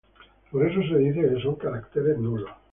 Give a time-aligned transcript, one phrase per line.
[0.51, 2.49] Por eso se dice que son caracteres nulos.